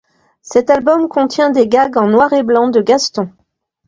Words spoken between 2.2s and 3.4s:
et blanc de Gaston.